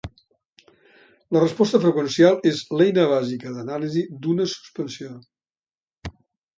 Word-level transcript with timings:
La 1.37 1.43
resposta 1.43 1.81
freqüencial 1.83 2.41
és 2.53 2.63
l'eina 2.81 3.05
bàsica 3.13 3.55
d'anàlisi 3.61 4.05
d'una 4.27 4.51
suspensió. 4.57 5.15